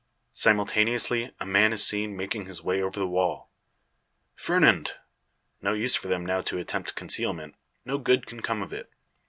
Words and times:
Simultaneously 0.33 1.31
a 1.39 1.45
man 1.45 1.71
is 1.71 1.85
seen 1.85 2.17
making 2.17 2.47
his 2.47 2.63
way 2.63 2.81
over 2.81 2.97
the 2.97 3.05
wall. 3.07 3.51
"Fernand!" 4.33 4.93
No 5.61 5.73
use 5.73 5.93
for 5.93 6.07
them 6.07 6.25
now 6.25 6.41
to 6.41 6.57
attempt 6.57 6.95
concealment; 6.95 7.53
no 7.85 7.99
good 7.99 8.25
can 8.25 8.41
come 8.41 8.63
of 8.63 8.73
it. 8.73 8.89